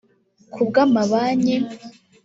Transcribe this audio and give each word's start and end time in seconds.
Ku 0.53 0.61
bw’amabanki 0.67 1.55